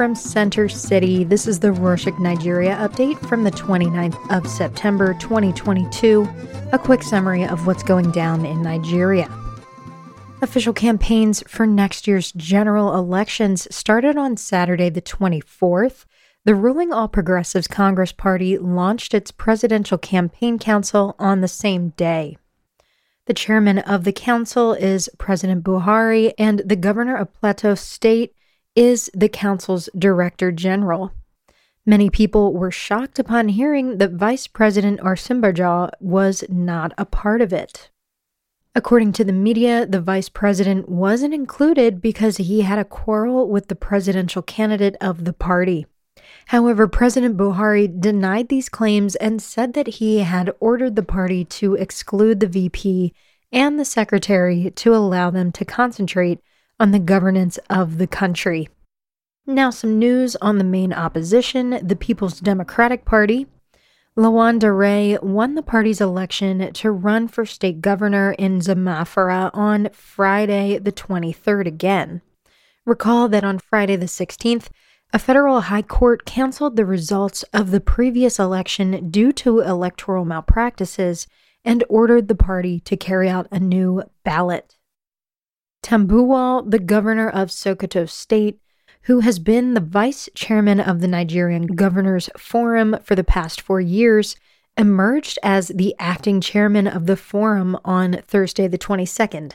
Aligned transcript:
from 0.00 0.14
Center 0.14 0.66
City. 0.66 1.24
This 1.24 1.46
is 1.46 1.60
the 1.60 1.72
Rorshok 1.72 2.18
Nigeria 2.18 2.74
update 2.76 3.18
from 3.28 3.44
the 3.44 3.50
29th 3.50 4.16
of 4.34 4.48
September 4.48 5.12
2022. 5.20 6.26
A 6.72 6.78
quick 6.78 7.02
summary 7.02 7.44
of 7.44 7.66
what's 7.66 7.82
going 7.82 8.10
down 8.10 8.46
in 8.46 8.62
Nigeria. 8.62 9.28
Official 10.40 10.72
campaigns 10.72 11.44
for 11.46 11.66
next 11.66 12.08
year's 12.08 12.32
general 12.32 12.94
elections 12.94 13.68
started 13.70 14.16
on 14.16 14.38
Saturday, 14.38 14.88
the 14.88 15.02
24th. 15.02 16.06
The 16.46 16.54
ruling 16.54 16.94
All 16.94 17.06
Progressives 17.06 17.68
Congress 17.68 18.12
Party 18.12 18.56
launched 18.56 19.12
its 19.12 19.30
presidential 19.30 19.98
campaign 19.98 20.58
council 20.58 21.14
on 21.18 21.42
the 21.42 21.46
same 21.46 21.90
day. 21.90 22.38
The 23.26 23.34
chairman 23.34 23.80
of 23.80 24.04
the 24.04 24.14
council 24.14 24.72
is 24.72 25.10
President 25.18 25.62
Buhari, 25.62 26.32
and 26.38 26.62
the 26.64 26.74
governor 26.74 27.16
of 27.16 27.34
Plateau 27.34 27.74
State 27.74 28.34
is 28.74 29.10
the 29.14 29.28
council's 29.28 29.88
director 29.98 30.52
general. 30.52 31.12
Many 31.86 32.10
people 32.10 32.52
were 32.52 32.70
shocked 32.70 33.18
upon 33.18 33.48
hearing 33.48 33.98
that 33.98 34.12
Vice 34.12 34.46
President 34.46 35.00
Osinbajo 35.00 35.90
was 36.00 36.44
not 36.48 36.92
a 36.98 37.04
part 37.04 37.40
of 37.40 37.52
it. 37.52 37.90
According 38.74 39.12
to 39.14 39.24
the 39.24 39.32
media, 39.32 39.84
the 39.84 40.00
vice 40.00 40.28
president 40.28 40.88
wasn't 40.88 41.34
included 41.34 42.00
because 42.00 42.36
he 42.36 42.60
had 42.60 42.78
a 42.78 42.84
quarrel 42.84 43.48
with 43.48 43.66
the 43.66 43.74
presidential 43.74 44.42
candidate 44.42 44.94
of 45.00 45.24
the 45.24 45.32
party. 45.32 45.86
However, 46.46 46.86
President 46.86 47.36
Buhari 47.36 47.88
denied 48.00 48.48
these 48.48 48.68
claims 48.68 49.16
and 49.16 49.42
said 49.42 49.74
that 49.74 49.88
he 49.88 50.18
had 50.18 50.52
ordered 50.60 50.94
the 50.94 51.02
party 51.02 51.44
to 51.46 51.74
exclude 51.74 52.38
the 52.38 52.46
VP 52.46 53.12
and 53.50 53.78
the 53.78 53.84
secretary 53.84 54.70
to 54.76 54.94
allow 54.94 55.30
them 55.30 55.50
to 55.52 55.64
concentrate 55.64 56.38
on 56.80 56.90
the 56.90 56.98
governance 56.98 57.58
of 57.68 57.98
the 57.98 58.06
country. 58.08 58.68
Now, 59.46 59.70
some 59.70 59.98
news 59.98 60.34
on 60.36 60.58
the 60.58 60.64
main 60.64 60.92
opposition, 60.92 61.78
the 61.86 61.96
People's 61.96 62.40
Democratic 62.40 63.04
Party. 63.04 63.46
Lawal 64.16 64.58
Dare 64.58 65.20
won 65.22 65.54
the 65.54 65.62
party's 65.62 66.00
election 66.00 66.72
to 66.72 66.90
run 66.90 67.28
for 67.28 67.46
state 67.46 67.80
governor 67.80 68.32
in 68.32 68.60
Zamfara 68.60 69.50
on 69.54 69.88
Friday, 69.92 70.78
the 70.78 70.92
23rd 70.92 71.66
again. 71.66 72.22
Recall 72.84 73.28
that 73.28 73.44
on 73.44 73.58
Friday, 73.58 73.96
the 73.96 74.06
16th, 74.06 74.68
a 75.12 75.18
federal 75.18 75.60
high 75.62 75.82
court 75.82 76.24
canceled 76.24 76.76
the 76.76 76.86
results 76.86 77.42
of 77.52 77.70
the 77.70 77.80
previous 77.80 78.38
election 78.38 79.10
due 79.10 79.32
to 79.32 79.60
electoral 79.60 80.24
malpractices 80.24 81.26
and 81.64 81.84
ordered 81.88 82.28
the 82.28 82.34
party 82.34 82.80
to 82.80 82.96
carry 82.96 83.28
out 83.28 83.46
a 83.50 83.60
new 83.60 84.02
ballot. 84.24 84.76
Tambuwal, 85.90 86.70
the 86.70 86.78
governor 86.78 87.28
of 87.28 87.48
Sokoto 87.48 88.08
State, 88.08 88.60
who 89.02 89.20
has 89.20 89.40
been 89.40 89.74
the 89.74 89.80
vice 89.80 90.28
chairman 90.36 90.78
of 90.78 91.00
the 91.00 91.08
Nigerian 91.08 91.66
Governors 91.66 92.30
Forum 92.38 92.96
for 93.02 93.16
the 93.16 93.24
past 93.24 93.60
four 93.60 93.80
years, 93.80 94.36
emerged 94.76 95.36
as 95.42 95.66
the 95.66 95.96
acting 95.98 96.40
chairman 96.40 96.86
of 96.86 97.06
the 97.06 97.16
forum 97.16 97.76
on 97.84 98.22
Thursday, 98.24 98.68
the 98.68 98.78
22nd. 98.78 99.54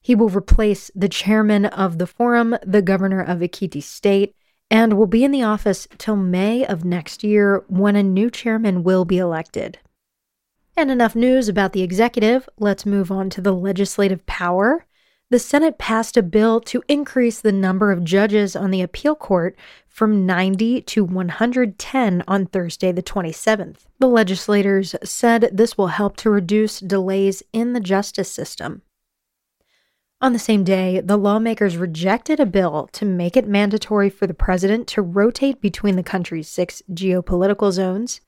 He 0.00 0.14
will 0.14 0.30
replace 0.30 0.90
the 0.94 1.10
chairman 1.10 1.66
of 1.66 1.98
the 1.98 2.06
forum, 2.06 2.56
the 2.64 2.80
governor 2.80 3.20
of 3.20 3.40
Ekiti 3.40 3.82
State, 3.82 4.34
and 4.70 4.94
will 4.94 5.06
be 5.06 5.24
in 5.24 5.30
the 5.30 5.42
office 5.42 5.86
till 5.98 6.16
May 6.16 6.64
of 6.64 6.86
next 6.86 7.22
year 7.22 7.66
when 7.68 7.96
a 7.96 8.02
new 8.02 8.30
chairman 8.30 8.82
will 8.82 9.04
be 9.04 9.18
elected. 9.18 9.78
And 10.74 10.90
enough 10.90 11.14
news 11.14 11.50
about 11.50 11.74
the 11.74 11.82
executive. 11.82 12.48
Let's 12.56 12.86
move 12.86 13.12
on 13.12 13.28
to 13.28 13.42
the 13.42 13.52
legislative 13.52 14.24
power 14.24 14.86
the 15.30 15.38
Senate 15.38 15.78
passed 15.78 16.16
a 16.16 16.22
bill 16.22 16.60
to 16.60 16.82
increase 16.88 17.40
the 17.40 17.52
number 17.52 17.92
of 17.92 18.04
judges 18.04 18.56
on 18.56 18.72
the 18.72 18.82
appeal 18.82 19.14
court 19.14 19.56
from 19.86 20.26
90 20.26 20.82
to 20.82 21.04
110 21.04 22.24
on 22.26 22.46
Thursday, 22.46 22.90
the 22.90 23.02
27th. 23.02 23.86
The 24.00 24.08
legislators 24.08 24.96
said 25.04 25.50
this 25.52 25.78
will 25.78 25.88
help 25.88 26.16
to 26.18 26.30
reduce 26.30 26.80
delays 26.80 27.44
in 27.52 27.74
the 27.74 27.80
justice 27.80 28.30
system. 28.30 28.82
On 30.20 30.32
the 30.32 30.38
same 30.38 30.64
day, 30.64 31.00
the 31.00 31.16
lawmakers 31.16 31.76
rejected 31.76 32.40
a 32.40 32.46
bill 32.46 32.88
to 32.92 33.04
make 33.04 33.36
it 33.36 33.48
mandatory 33.48 34.10
for 34.10 34.26
the 34.26 34.34
president 34.34 34.86
to 34.88 35.00
rotate 35.00 35.60
between 35.60 35.96
the 35.96 36.02
country's 36.02 36.48
six 36.48 36.82
geopolitical 36.92 37.70
zones. 37.72 38.20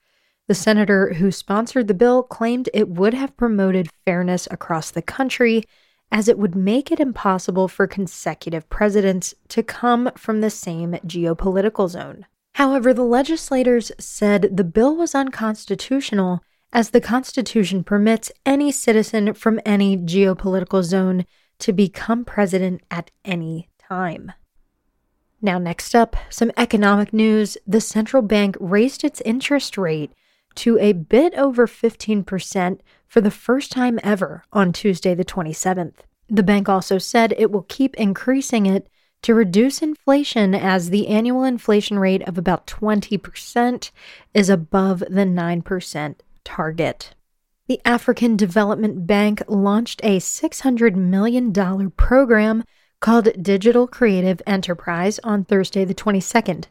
The 0.49 0.55
senator 0.55 1.15
who 1.15 1.31
sponsored 1.31 1.88
the 1.88 1.94
bill 1.94 2.22
claimed 2.22 2.71
it 2.72 2.88
would 2.88 3.12
have 3.12 3.37
promoted 3.37 3.91
fairness 4.06 4.49
across 4.50 4.91
the 4.91 5.03
country 5.03 5.65
as 6.12 6.28
it 6.28 6.39
would 6.39 6.55
make 6.55 6.93
it 6.93 7.00
impossible 7.00 7.67
for 7.67 7.87
consecutive 7.87 8.69
presidents 8.69 9.34
to 9.49 9.62
come 9.62 10.11
from 10.17 10.43
the 10.43 10.50
same 10.50 10.93
geopolitical 11.06 11.89
zone. 11.89 12.27
However, 12.56 12.93
the 12.93 13.03
legislators 13.03 13.91
said 13.99 14.56
the 14.56 14.62
bill 14.62 14.95
was 14.95 15.15
unconstitutional 15.15 16.41
as 16.71 16.91
the 16.91 17.00
Constitution 17.00 17.83
permits 17.83 18.31
any 18.45 18.71
citizen 18.71 19.33
from 19.33 19.59
any 19.65 19.97
geopolitical 19.97 20.83
zone 20.83 21.25
to 21.59 21.73
become 21.73 22.25
president 22.25 22.83
at 22.91 23.11
any 23.25 23.71
time. 23.79 24.33
Now, 25.41 25.59
next 25.59 25.94
up, 25.94 26.15
some 26.29 26.53
economic 26.56 27.12
news. 27.12 27.56
The 27.67 27.81
central 27.81 28.23
bank 28.23 28.56
raised 28.61 29.03
its 29.03 29.21
interest 29.23 29.79
rate 29.79 30.12
to 30.56 30.79
a 30.79 30.93
bit 30.93 31.34
over 31.34 31.67
15% 31.67 32.81
for 33.12 33.21
the 33.21 33.31
first 33.31 33.71
time 33.71 34.00
ever 34.03 34.43
on 34.55 34.73
Tuesday, 34.73 35.15
the 35.15 35.23
27th. 35.23 35.97
The 36.31 36.43
bank 36.43 36.67
also 36.67 36.97
said 36.97 37.34
it 37.37 37.50
will 37.50 37.67
keep 37.69 37.95
increasing 37.97 38.65
it 38.65 38.89
to 39.21 39.34
reduce 39.34 39.83
inflation 39.83 40.55
as 40.55 40.89
the 40.89 41.09
annual 41.09 41.45
inflation 41.45 41.99
rate 41.99 42.27
of 42.27 42.39
about 42.39 42.67
20% 42.67 43.91
is 44.33 44.49
above 44.49 45.00
the 45.00 45.27
9% 45.27 46.15
target. 46.43 47.15
The 47.67 47.83
African 47.84 48.34
Development 48.34 49.06
Bank 49.06 49.43
launched 49.47 50.00
a 50.03 50.19
$600 50.19 50.94
million 50.94 51.91
program 51.91 52.65
called 53.00 53.43
Digital 53.43 53.87
Creative 53.87 54.41
Enterprise 54.47 55.21
on 55.23 55.44
Thursday, 55.44 55.84
the 55.84 55.94
22nd. 55.94 56.65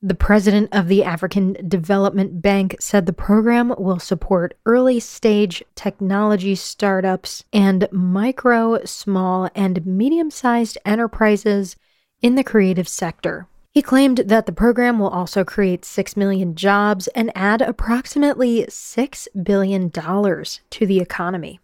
The 0.00 0.14
president 0.14 0.68
of 0.70 0.86
the 0.86 1.02
African 1.02 1.56
Development 1.66 2.40
Bank 2.40 2.76
said 2.78 3.06
the 3.06 3.12
program 3.12 3.74
will 3.76 3.98
support 3.98 4.56
early 4.64 5.00
stage 5.00 5.64
technology 5.74 6.54
startups 6.54 7.42
and 7.52 7.88
micro, 7.90 8.84
small, 8.84 9.50
and 9.56 9.84
medium 9.84 10.30
sized 10.30 10.78
enterprises 10.84 11.74
in 12.22 12.36
the 12.36 12.44
creative 12.44 12.86
sector. 12.86 13.48
He 13.72 13.82
claimed 13.82 14.18
that 14.18 14.46
the 14.46 14.52
program 14.52 15.00
will 15.00 15.08
also 15.08 15.44
create 15.44 15.84
6 15.84 16.16
million 16.16 16.54
jobs 16.54 17.08
and 17.08 17.32
add 17.34 17.60
approximately 17.60 18.66
$6 18.66 19.28
billion 19.42 19.90
to 19.90 20.86
the 20.86 21.00
economy. 21.00 21.58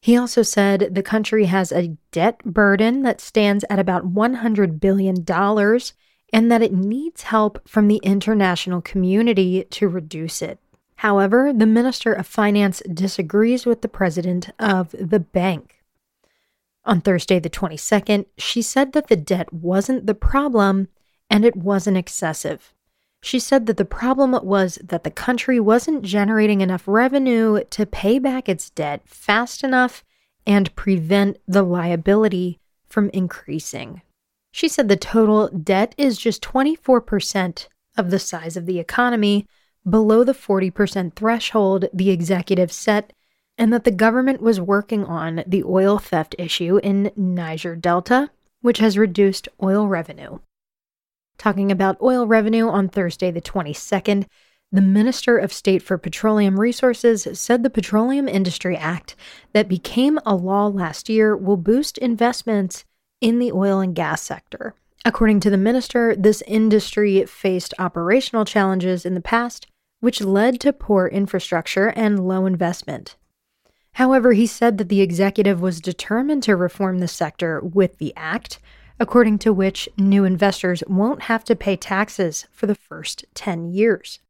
He 0.00 0.16
also 0.16 0.42
said 0.42 0.94
the 0.94 1.02
country 1.02 1.44
has 1.44 1.72
a 1.72 1.96
debt 2.10 2.42
burden 2.42 3.02
that 3.02 3.20
stands 3.20 3.66
at 3.68 3.78
about 3.78 4.14
$100 4.14 4.80
billion 4.80 5.24
and 6.32 6.50
that 6.50 6.62
it 6.62 6.72
needs 6.72 7.22
help 7.22 7.66
from 7.68 7.88
the 7.88 8.00
international 8.02 8.80
community 8.80 9.64
to 9.70 9.88
reduce 9.88 10.42
it. 10.42 10.58
However, 10.96 11.52
the 11.52 11.66
Minister 11.66 12.12
of 12.12 12.26
Finance 12.26 12.82
disagrees 12.92 13.64
with 13.64 13.82
the 13.82 13.88
president 13.88 14.50
of 14.58 14.94
the 14.98 15.20
bank. 15.20 15.82
On 16.84 17.00
Thursday, 17.00 17.38
the 17.38 17.50
22nd, 17.50 18.26
she 18.36 18.62
said 18.62 18.92
that 18.92 19.08
the 19.08 19.16
debt 19.16 19.52
wasn't 19.52 20.06
the 20.06 20.14
problem 20.14 20.88
and 21.30 21.44
it 21.44 21.54
wasn't 21.54 21.96
excessive. 21.96 22.72
She 23.20 23.38
said 23.38 23.66
that 23.66 23.76
the 23.76 23.84
problem 23.84 24.32
was 24.42 24.78
that 24.82 25.04
the 25.04 25.10
country 25.10 25.60
wasn't 25.60 26.02
generating 26.02 26.60
enough 26.60 26.84
revenue 26.86 27.62
to 27.70 27.86
pay 27.86 28.18
back 28.18 28.48
its 28.48 28.70
debt 28.70 29.02
fast 29.06 29.64
enough 29.64 30.04
and 30.46 30.74
prevent 30.76 31.38
the 31.46 31.62
liability 31.62 32.60
from 32.86 33.10
increasing. 33.10 34.02
She 34.58 34.66
said 34.66 34.88
the 34.88 34.96
total 34.96 35.46
debt 35.50 35.94
is 35.96 36.18
just 36.18 36.42
24% 36.42 37.68
of 37.96 38.10
the 38.10 38.18
size 38.18 38.56
of 38.56 38.66
the 38.66 38.80
economy, 38.80 39.46
below 39.88 40.24
the 40.24 40.32
40% 40.32 41.14
threshold 41.14 41.84
the 41.94 42.10
executive 42.10 42.72
set, 42.72 43.12
and 43.56 43.72
that 43.72 43.84
the 43.84 43.92
government 43.92 44.42
was 44.42 44.60
working 44.60 45.04
on 45.04 45.44
the 45.46 45.62
oil 45.62 45.98
theft 45.98 46.34
issue 46.40 46.78
in 46.78 47.12
Niger 47.14 47.76
Delta, 47.76 48.32
which 48.60 48.78
has 48.78 48.98
reduced 48.98 49.48
oil 49.62 49.86
revenue. 49.86 50.40
Talking 51.38 51.70
about 51.70 52.02
oil 52.02 52.26
revenue 52.26 52.66
on 52.66 52.88
Thursday, 52.88 53.30
the 53.30 53.40
22nd, 53.40 54.26
the 54.72 54.82
Minister 54.82 55.38
of 55.38 55.52
State 55.52 55.84
for 55.84 55.96
Petroleum 55.98 56.58
Resources 56.58 57.28
said 57.34 57.62
the 57.62 57.70
Petroleum 57.70 58.26
Industry 58.26 58.76
Act 58.76 59.14
that 59.52 59.68
became 59.68 60.18
a 60.26 60.34
law 60.34 60.66
last 60.66 61.08
year 61.08 61.36
will 61.36 61.56
boost 61.56 61.96
investments 61.98 62.84
in 63.20 63.38
the 63.38 63.52
oil 63.52 63.80
and 63.80 63.94
gas 63.94 64.22
sector. 64.22 64.74
According 65.04 65.40
to 65.40 65.50
the 65.50 65.56
minister, 65.56 66.14
this 66.16 66.42
industry 66.46 67.24
faced 67.24 67.74
operational 67.78 68.44
challenges 68.44 69.06
in 69.06 69.14
the 69.14 69.20
past, 69.20 69.66
which 70.00 70.20
led 70.20 70.60
to 70.60 70.72
poor 70.72 71.06
infrastructure 71.06 71.88
and 71.88 72.26
low 72.26 72.46
investment. 72.46 73.16
However, 73.92 74.32
he 74.32 74.46
said 74.46 74.78
that 74.78 74.88
the 74.88 75.00
executive 75.00 75.60
was 75.60 75.80
determined 75.80 76.42
to 76.44 76.56
reform 76.56 76.98
the 76.98 77.08
sector 77.08 77.60
with 77.60 77.98
the 77.98 78.12
act, 78.16 78.58
according 79.00 79.38
to 79.38 79.52
which 79.52 79.88
new 79.96 80.24
investors 80.24 80.82
won't 80.86 81.22
have 81.22 81.44
to 81.44 81.56
pay 81.56 81.76
taxes 81.76 82.46
for 82.52 82.66
the 82.66 82.74
first 82.74 83.24
10 83.34 83.72
years. 83.72 84.20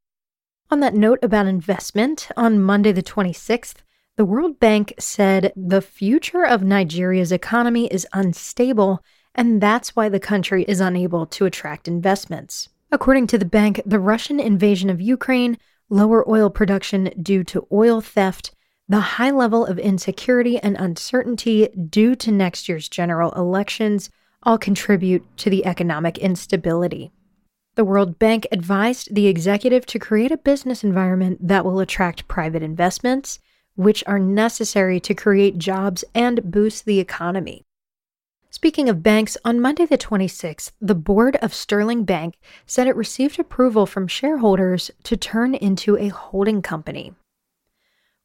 On 0.70 0.81
that 0.81 0.94
note 0.94 1.19
about 1.23 1.46
investment, 1.46 2.29
on 2.37 2.61
Monday 2.61 2.93
the 2.93 3.02
26th, 3.02 3.76
the 4.19 4.25
World 4.25 4.59
Bank 4.59 4.94
said 4.99 5.53
the 5.55 5.81
future 5.81 6.44
of 6.44 6.65
Nigeria's 6.65 7.31
economy 7.31 7.87
is 7.87 8.05
unstable, 8.12 9.00
and 9.32 9.61
that's 9.61 9.94
why 9.94 10.09
the 10.09 10.19
country 10.19 10.65
is 10.65 10.81
unable 10.81 11.25
to 11.26 11.47
attract 11.47 11.87
investments. 11.87 12.69
According 12.91 13.29
to 13.29 13.38
the 13.38 13.44
bank, 13.44 13.81
the 13.87 14.00
Russian 14.00 14.41
invasion 14.41 14.91
of 14.91 15.00
Ukraine, 15.00 15.56
lower 15.88 16.29
oil 16.29 16.50
production 16.50 17.12
due 17.23 17.44
to 17.44 17.69
oil 17.70 18.00
theft, 18.00 18.50
the 18.88 18.99
high 18.99 19.31
level 19.31 19.65
of 19.65 19.79
insecurity 19.79 20.59
and 20.59 20.75
uncertainty 20.76 21.69
due 21.69 22.17
to 22.17 22.32
next 22.32 22.69
year's 22.69 22.88
general 22.88 23.31
elections 23.35 24.11
all 24.43 24.59
contribute 24.59 25.25
to 25.37 25.49
the 25.49 25.65
economic 25.65 26.19
instability. 26.19 27.12
The 27.76 27.85
World 27.85 28.19
Bank 28.19 28.49
advised 28.50 29.15
the 29.15 29.29
executive 29.29 29.87
to 29.87 30.00
create 30.00 30.32
a 30.32 30.37
business 30.37 30.82
environment 30.82 31.47
that 31.47 31.65
will 31.65 31.79
attract 31.79 32.26
private 32.26 32.65
investments, 32.65 33.38
which 33.79 34.03
are 34.09 34.19
necessary 34.19 34.99
to 34.99 35.15
create 35.15 35.57
jobs 35.57 36.05
and 36.13 36.51
boost 36.51 36.85
the 36.85 36.99
economy. 36.99 37.65
Speaking 38.51 38.89
of 38.89 39.05
banks, 39.05 39.37
on 39.45 39.61
Monday 39.61 39.87
the 39.87 39.97
26th, 39.97 40.73
the 40.81 40.97
board 40.97 41.37
of 41.37 41.55
Sterling 41.55 42.05
Bank 42.05 42.35
said 42.67 42.89
it 42.89 42.97
received 42.97 43.39
approval 43.39 43.87
from 43.87 44.09
shareholders 44.09 44.91
to 45.05 45.17
turn 45.17 45.55
into 45.55 45.97
a 45.97 46.09
holding 46.09 46.61
company. 46.61 47.15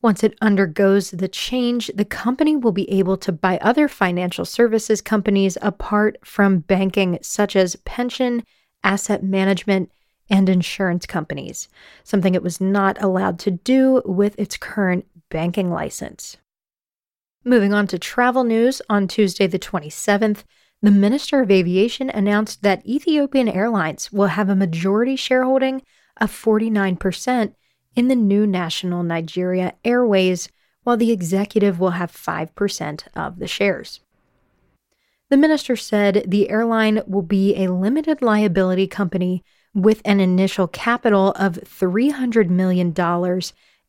Once 0.02 0.24
it 0.24 0.36
undergoes 0.42 1.12
the 1.12 1.28
change, 1.28 1.92
the 1.94 2.04
company 2.04 2.56
will 2.56 2.72
be 2.72 2.90
able 2.90 3.16
to 3.18 3.32
buy 3.32 3.60
other 3.60 3.88
financial 3.88 4.46
services 4.46 5.02
companies 5.02 5.56
apart 5.62 6.18
from 6.26 6.60
banking, 6.62 7.20
such 7.22 7.56
as 7.56 7.76
pension 7.86 8.44
asset 8.84 9.24
management, 9.24 9.92
and 10.30 10.50
insurance 10.50 11.06
companies, 11.06 11.68
something 12.04 12.34
it 12.34 12.44
was 12.44 12.62
not 12.62 13.02
allowed 13.02 13.38
to 13.40 13.52
do 13.52 14.02
with 14.06 14.40
its 14.40 14.58
current 14.58 15.06
banking 15.34 15.72
license. 15.72 16.38
Moving 17.44 17.74
on 17.74 17.88
to 17.88 17.98
travel 17.98 18.44
news, 18.44 18.84
on 18.88 19.08
Tuesday, 19.08 19.48
the 19.48 19.60
27th, 19.60 20.44
the 20.84 20.92
Minister 20.92 21.42
of 21.42 21.50
Aviation 21.50 22.10
announced 22.12 22.62
that 22.62 22.86
Ethiopian 22.86 23.50
Airlines 23.50 24.12
will 24.14 24.28
have 24.28 24.48
a 24.48 24.56
majority 24.56 25.16
shareholding 25.16 25.82
of 26.22 26.32
49% 26.32 27.56
in 27.96 28.08
the 28.10 28.16
new 28.16 28.46
national 28.46 29.02
Nigeria 29.02 29.74
Airways, 29.84 30.50
while 30.84 30.98
the 30.98 31.12
executive 31.12 31.80
will 31.80 31.92
have 31.92 32.12
5% 32.12 33.08
of 33.16 33.40
the 33.40 33.48
shares. 33.48 34.02
The 35.30 35.38
minister 35.38 35.76
said 35.76 36.26
the 36.28 36.50
airline 36.52 37.02
will 37.08 37.24
be 37.24 37.56
a 37.56 37.72
limited 37.72 38.22
liability 38.22 38.88
company 38.88 39.44
with 39.74 40.02
an 40.06 40.20
initial 40.20 40.68
capital 40.68 41.32
of 41.32 41.56
$300 41.56 42.50
million 42.50 42.94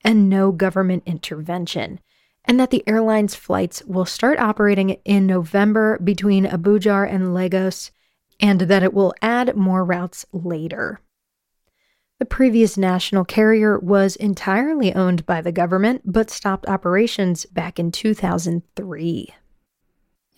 and 0.04 0.28
no 0.28 0.52
government 0.52 1.02
intervention, 1.06 1.98
and 2.44 2.60
that 2.60 2.70
the 2.70 2.84
airline's 2.86 3.34
flights 3.34 3.82
will 3.84 4.04
start 4.04 4.38
operating 4.38 4.90
in 5.04 5.26
November 5.26 5.98
between 5.98 6.44
Abuja 6.44 7.10
and 7.10 7.32
Lagos, 7.34 7.90
and 8.38 8.62
that 8.62 8.82
it 8.82 8.92
will 8.92 9.14
add 9.22 9.56
more 9.56 9.84
routes 9.84 10.26
later. 10.32 11.00
The 12.18 12.24
previous 12.24 12.76
national 12.76 13.24
carrier 13.24 13.78
was 13.78 14.14
entirely 14.16 14.94
owned 14.94 15.26
by 15.26 15.40
the 15.40 15.52
government 15.52 16.02
but 16.04 16.30
stopped 16.30 16.68
operations 16.68 17.44
back 17.46 17.78
in 17.78 17.90
2003. 17.90 19.34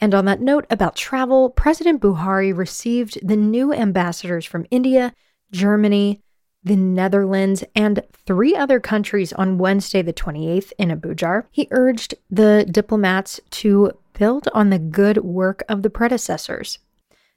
And 0.00 0.14
on 0.14 0.24
that 0.26 0.40
note 0.40 0.66
about 0.70 0.96
travel, 0.96 1.50
President 1.50 2.00
Buhari 2.00 2.56
received 2.56 3.18
the 3.26 3.36
new 3.36 3.72
ambassadors 3.72 4.44
from 4.44 4.66
India, 4.70 5.14
Germany, 5.52 6.22
the 6.66 6.76
Netherlands, 6.76 7.62
and 7.76 8.02
three 8.26 8.56
other 8.56 8.80
countries 8.80 9.32
on 9.32 9.56
Wednesday, 9.56 10.02
the 10.02 10.12
28th, 10.12 10.72
in 10.78 10.90
Abuja. 10.90 11.44
He 11.52 11.68
urged 11.70 12.14
the 12.28 12.66
diplomats 12.68 13.40
to 13.50 13.92
build 14.14 14.48
on 14.52 14.70
the 14.70 14.78
good 14.78 15.18
work 15.18 15.62
of 15.68 15.82
the 15.82 15.90
predecessors. 15.90 16.80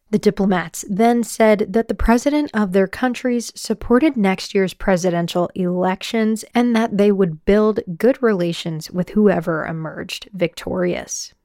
The 0.10 0.18
diplomats 0.18 0.84
then 0.90 1.24
said 1.24 1.68
that 1.70 1.88
the 1.88 1.94
president 1.94 2.50
of 2.56 2.72
their 2.72 2.88
countries 2.88 3.52
supported 3.54 4.18
next 4.18 4.56
year's 4.56 4.74
presidential 4.74 5.52
elections 5.54 6.44
and 6.56 6.76
that 6.76 6.98
they 6.98 7.12
would 7.12 7.46
build 7.46 7.82
good 8.00 8.24
relations 8.24 8.90
with 8.90 9.10
whoever 9.10 9.68
emerged 9.68 10.28
victorious. 10.34 11.36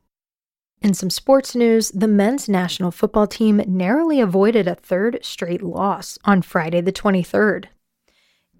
In 0.80 0.94
some 0.94 1.10
sports 1.10 1.54
news, 1.54 1.90
the 1.90 2.08
men's 2.08 2.48
national 2.48 2.90
football 2.90 3.26
team 3.26 3.62
narrowly 3.66 4.20
avoided 4.20 4.66
a 4.66 4.74
third 4.74 5.18
straight 5.22 5.62
loss 5.62 6.18
on 6.24 6.40
Friday, 6.40 6.80
the 6.80 6.92
23rd. 6.92 7.66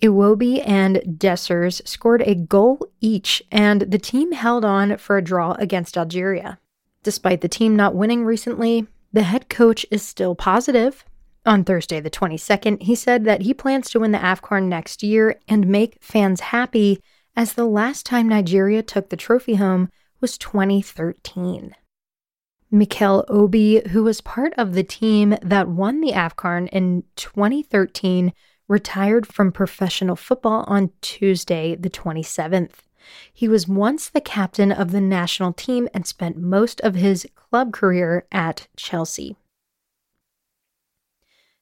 Iwobi 0.00 0.62
and 0.66 0.96
Dessers 1.18 1.86
scored 1.86 2.22
a 2.22 2.34
goal 2.34 2.88
each, 3.00 3.42
and 3.50 3.82
the 3.82 3.98
team 3.98 4.32
held 4.32 4.64
on 4.64 4.96
for 4.98 5.16
a 5.16 5.24
draw 5.24 5.52
against 5.52 5.96
Algeria. 5.96 6.58
Despite 7.02 7.40
the 7.40 7.48
team 7.48 7.76
not 7.76 7.94
winning 7.94 8.24
recently, 8.24 8.86
the 9.12 9.22
head 9.22 9.48
coach 9.48 9.86
is 9.90 10.02
still 10.02 10.34
positive. 10.34 11.04
On 11.46 11.62
Thursday, 11.62 12.00
the 12.00 12.10
22nd, 12.10 12.82
he 12.82 12.94
said 12.94 13.24
that 13.24 13.42
he 13.42 13.52
plans 13.52 13.90
to 13.90 14.00
win 14.00 14.12
the 14.12 14.18
AFCON 14.18 14.64
next 14.64 15.02
year 15.02 15.38
and 15.46 15.66
make 15.66 15.98
fans 16.00 16.40
happy, 16.40 17.00
as 17.36 17.52
the 17.52 17.66
last 17.66 18.06
time 18.06 18.28
Nigeria 18.28 18.82
took 18.82 19.10
the 19.10 19.16
trophy 19.16 19.56
home 19.56 19.90
was 20.20 20.38
2013. 20.38 21.74
Mikel 22.70 23.24
Obi, 23.28 23.86
who 23.90 24.02
was 24.02 24.20
part 24.20 24.52
of 24.56 24.72
the 24.72 24.82
team 24.82 25.36
that 25.42 25.68
won 25.68 26.00
the 26.00 26.12
AFCON 26.12 26.68
in 26.70 27.04
2013, 27.16 28.32
retired 28.68 29.26
from 29.26 29.52
professional 29.52 30.16
football 30.16 30.64
on 30.66 30.90
Tuesday, 31.00 31.74
the 31.74 31.90
27th. 31.90 32.84
He 33.32 33.48
was 33.48 33.68
once 33.68 34.08
the 34.08 34.20
captain 34.20 34.72
of 34.72 34.90
the 34.90 35.00
national 35.00 35.52
team 35.52 35.88
and 35.92 36.06
spent 36.06 36.36
most 36.36 36.80
of 36.80 36.94
his 36.94 37.26
club 37.34 37.72
career 37.72 38.26
at 38.32 38.68
Chelsea. 38.76 39.36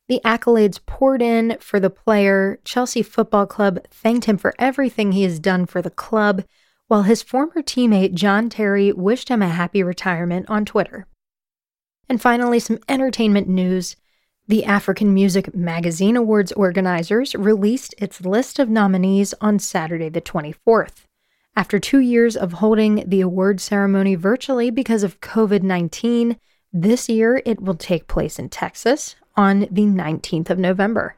The 0.09 0.21
accolades 0.25 0.79
poured 0.85 1.23
in 1.23 1.57
for 1.61 1.81
the 1.81 1.91
player. 1.91 2.61
Chelsea 2.65 3.03
Football 3.03 3.47
Club 3.47 3.79
thanked 3.91 4.27
him 4.27 4.37
for 4.37 4.55
everything 4.59 5.13
he 5.13 5.23
has 5.23 5.39
done 5.39 5.67
for 5.67 5.81
the 5.81 5.91
club 5.91 6.45
while 6.89 7.05
his 7.05 7.23
former 7.23 7.63
teammate 7.63 8.13
John 8.13 8.51
Terry 8.51 8.93
wished 8.93 9.31
him 9.31 9.41
a 9.41 9.49
happy 9.49 9.83
retirement 9.83 10.51
on 10.51 10.67
Twitter. 10.67 11.07
And 12.09 12.21
finally, 12.21 12.59
some 12.59 12.79
entertainment 12.89 13.49
news. 13.49 13.97
The 14.49 14.65
African 14.65 15.15
Music 15.15 15.55
Magazine 15.55 16.17
Awards 16.17 16.51
organizers 16.53 17.37
released 17.37 17.95
its 17.99 18.23
list 18.23 18.59
of 18.59 18.69
nominees 18.69 19.35
on 19.41 19.61
Saturday, 19.61 20.09
the 20.09 20.21
24th. 20.21 21.07
After 21.55 21.79
two 21.79 22.01
years 22.01 22.37
of 22.37 22.55
holding 22.55 23.09
the 23.09 23.21
award 23.21 23.61
ceremony 23.61 24.17
virtually 24.17 24.71
because 24.71 25.05
of 25.05 25.21
COVID 25.21 25.63
19, 25.63 26.39
this 26.73 27.09
year 27.09 27.41
it 27.47 27.61
will 27.61 27.77
take 27.77 28.09
place 28.09 28.39
in 28.41 28.49
Texas 28.49 29.15
on 29.37 29.61
the 29.71 29.83
19th 29.83 30.51
of 30.51 30.59
November. 30.59 31.17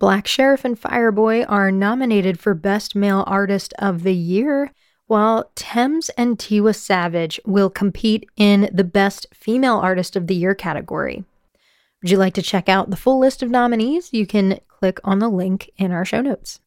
Black 0.00 0.24
Sherif 0.24 0.64
and 0.64 0.80
Fireboy 0.80 1.46
are 1.48 1.70
nominated 1.70 2.40
for 2.40 2.54
Best 2.54 2.96
Male 2.96 3.22
Artist 3.28 3.72
of 3.78 4.02
the 4.02 4.14
Year, 4.14 4.72
while 5.06 5.52
Tems 5.54 6.08
and 6.18 6.38
Tiwa 6.38 6.74
Savage 6.74 7.38
will 7.46 7.70
compete 7.70 8.28
in 8.36 8.68
the 8.72 8.84
Best 8.84 9.26
Female 9.32 9.76
Artist 9.76 10.16
of 10.16 10.26
the 10.26 10.34
Year 10.34 10.54
category. 10.54 11.24
Would 12.06 12.12
you 12.12 12.18
like 12.18 12.34
to 12.34 12.40
check 12.42 12.68
out 12.68 12.90
the 12.90 12.96
full 12.96 13.18
list 13.18 13.42
of 13.42 13.50
nominees? 13.50 14.12
You 14.12 14.28
can 14.28 14.60
click 14.68 15.00
on 15.02 15.18
the 15.18 15.28
link 15.28 15.72
in 15.76 15.90
our 15.90 16.04
show 16.04 16.20
notes. 16.20 16.60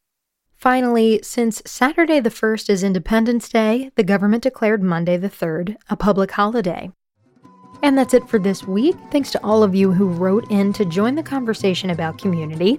Finally, 0.58 1.22
since 1.24 1.62
Saturday 1.66 2.20
the 2.20 2.30
1st 2.30 2.70
is 2.70 2.84
Independence 2.84 3.48
Day, 3.48 3.90
the 3.96 4.04
government 4.04 4.44
declared 4.44 4.84
Monday 4.84 5.16
the 5.16 5.30
3rd 5.30 5.78
a 5.90 5.96
public 5.96 6.32
holiday. 6.32 6.92
And 7.82 7.98
that's 7.98 8.14
it 8.14 8.28
for 8.28 8.38
this 8.38 8.68
week. 8.68 8.98
Thanks 9.12 9.32
to 9.32 9.42
all 9.42 9.64
of 9.64 9.74
you 9.74 9.94
who 9.94 10.10
wrote 10.10 10.52
in 10.52 10.74
to 10.74 10.84
join 10.84 11.16
the 11.16 11.24
conversation 11.24 11.92
about 11.92 12.18
community. 12.18 12.78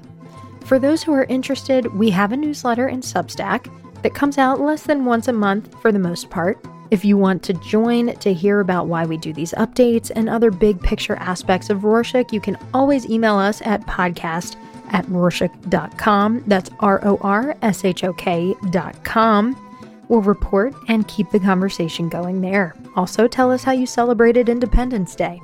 For 0.67 0.79
those 0.79 1.03
who 1.03 1.15
are 1.15 1.25
interested, 1.25 1.87
we 1.95 2.11
have 2.11 2.33
a 2.33 2.37
newsletter 2.37 2.89
in 2.89 3.01
Substack 3.01 3.73
that 4.03 4.13
comes 4.13 4.37
out 4.37 4.61
less 4.61 4.83
than 4.83 5.07
once 5.07 5.29
a 5.29 5.33
month 5.33 5.81
for 5.81 5.93
the 5.93 5.99
most 5.99 6.29
part. 6.29 6.63
If 6.91 7.05
you 7.05 7.17
want 7.17 7.43
to 7.45 7.53
join 7.55 8.17
to 8.17 8.33
hear 8.33 8.61
about 8.61 8.89
why 8.89 9.07
we 9.07 9.17
do 9.17 9.33
these 9.33 9.53
updates 9.53 10.11
and 10.15 10.29
other 10.29 10.51
big 10.51 10.81
picture 10.81 11.15
aspects 11.17 11.71
of 11.71 11.79
Rorshok, 11.79 12.33
you 12.33 12.41
can 12.41 12.59
always 12.75 13.09
email 13.09 13.37
us 13.37 13.63
at 13.63 13.87
podcast 13.87 14.57
at 14.89 15.07
rorshok.com. 15.07 16.45
That's 16.47 16.71
R 16.81 17.01
O 17.07 17.19
R 17.21 17.57
S 17.63 17.85
H 17.85 18.03
O 18.03 18.13
K.com. 18.13 19.67
We'll 20.09 20.23
report 20.23 20.75
and 20.89 21.07
keep 21.07 21.31
the 21.31 21.39
conversation 21.39 22.09
going 22.09 22.41
there. 22.41 22.75
Also, 22.97 23.29
tell 23.29 23.53
us 23.53 23.63
how 23.63 23.73
you 23.73 23.87
celebrated 23.87 24.49
Independence 24.49 25.15
Day. 25.15 25.41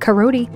Karoti. 0.00 0.50